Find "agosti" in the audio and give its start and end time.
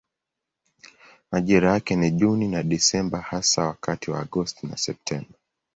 4.19-4.67